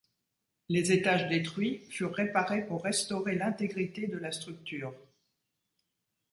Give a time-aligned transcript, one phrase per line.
[0.67, 4.95] Les étages détruits furent réparés pour restaurer l'intégrité de la structure.